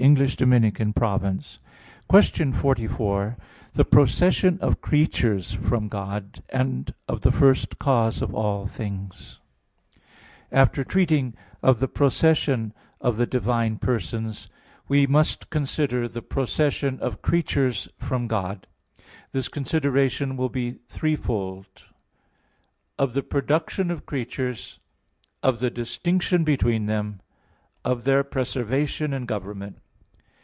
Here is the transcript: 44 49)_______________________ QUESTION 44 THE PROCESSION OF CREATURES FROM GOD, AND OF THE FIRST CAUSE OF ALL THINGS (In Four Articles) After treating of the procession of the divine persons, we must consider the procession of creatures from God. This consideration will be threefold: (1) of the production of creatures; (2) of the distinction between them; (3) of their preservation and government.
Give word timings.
44 0.00 0.36
49)_______________________ 0.48 0.72
QUESTION 2.08 2.52
44 2.52 3.36
THE 3.74 3.84
PROCESSION 3.84 4.58
OF 4.60 4.80
CREATURES 4.80 5.52
FROM 5.52 5.86
GOD, 5.86 6.42
AND 6.48 6.94
OF 7.06 7.20
THE 7.20 7.30
FIRST 7.30 7.78
CAUSE 7.78 8.20
OF 8.20 8.34
ALL 8.34 8.66
THINGS 8.66 9.38
(In 9.38 9.38
Four 9.38 10.02
Articles) 10.02 10.02
After 10.50 10.84
treating 10.84 11.34
of 11.62 11.78
the 11.78 11.86
procession 11.86 12.74
of 13.00 13.16
the 13.18 13.24
divine 13.26 13.78
persons, 13.78 14.48
we 14.88 15.06
must 15.06 15.48
consider 15.48 16.08
the 16.08 16.22
procession 16.22 16.98
of 16.98 17.22
creatures 17.22 17.88
from 17.96 18.26
God. 18.26 18.66
This 19.30 19.46
consideration 19.46 20.36
will 20.36 20.48
be 20.50 20.80
threefold: 20.88 21.68
(1) 22.96 23.04
of 23.04 23.12
the 23.14 23.22
production 23.22 23.92
of 23.92 24.06
creatures; 24.06 24.80
(2) 25.44 25.48
of 25.50 25.60
the 25.60 25.70
distinction 25.70 26.42
between 26.42 26.86
them; 26.86 27.20
(3) 27.84 27.92
of 27.92 28.02
their 28.04 28.24
preservation 28.24 29.12
and 29.12 29.28
government. 29.28 29.78